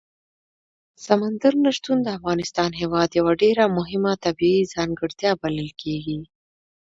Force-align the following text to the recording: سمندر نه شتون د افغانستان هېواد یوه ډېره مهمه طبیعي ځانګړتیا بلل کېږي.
سمندر 1.05 1.53
نه 1.63 1.71
شتون 1.77 1.97
د 2.03 2.07
افغانستان 2.17 2.71
هېواد 2.81 3.09
یوه 3.19 3.33
ډېره 3.43 3.63
مهمه 3.77 4.13
طبیعي 4.25 4.61
ځانګړتیا 4.73 5.31
بلل 5.41 5.69
کېږي. 5.81 6.19